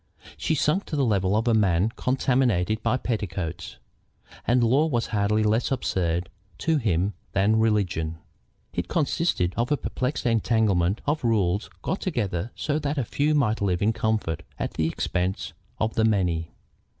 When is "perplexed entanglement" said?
9.77-11.01